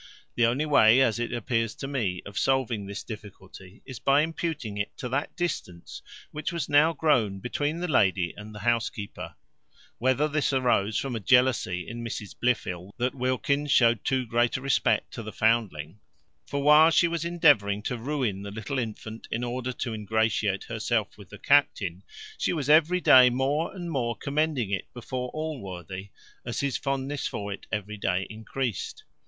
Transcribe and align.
The 0.33 0.47
only 0.47 0.65
way, 0.65 0.99
as 0.99 1.19
it 1.19 1.31
appears 1.31 1.75
to 1.75 1.87
me, 1.87 2.23
of 2.25 2.35
solving 2.35 2.87
this 2.87 3.03
difficulty, 3.03 3.83
is, 3.85 3.99
by 3.99 4.21
imputing 4.23 4.79
it 4.79 4.97
to 4.97 5.07
that 5.09 5.37
distance 5.37 6.01
which 6.31 6.51
was 6.51 6.67
now 6.67 6.91
grown 6.91 7.37
between 7.39 7.79
the 7.81 7.87
lady 7.87 8.33
and 8.35 8.51
the 8.55 8.61
housekeeper: 8.61 9.35
whether 9.99 10.27
this 10.27 10.51
arose 10.53 10.97
from 10.97 11.15
a 11.15 11.19
jealousy 11.19 11.87
in 11.87 12.03
Mrs 12.03 12.33
Blifil, 12.35 12.95
that 12.97 13.13
Wilkins 13.13 13.69
showed 13.69 14.03
too 14.03 14.25
great 14.25 14.57
a 14.57 14.61
respect 14.61 15.13
to 15.13 15.21
the 15.21 15.31
foundling; 15.31 15.99
for 16.47 16.63
while 16.63 16.89
she 16.89 17.07
was 17.07 17.23
endeavouring 17.23 17.83
to 17.83 17.95
ruin 17.95 18.41
the 18.41 18.49
little 18.49 18.79
infant, 18.79 19.27
in 19.29 19.43
order 19.43 19.71
to 19.71 19.93
ingratiate 19.93 20.63
herself 20.63 21.15
with 21.15 21.29
the 21.29 21.37
captain, 21.37 22.01
she 22.39 22.53
was 22.53 22.71
every 22.71 22.99
day 23.01 23.29
more 23.29 23.71
and 23.71 23.91
more 23.91 24.15
commending 24.15 24.71
it 24.71 24.91
before 24.95 25.29
Allworthy, 25.35 26.09
as 26.43 26.61
his 26.61 26.75
fondness 26.75 27.27
for 27.27 27.53
it 27.53 27.67
every 27.71 27.97
day 27.97 28.25
increased. 28.31 29.03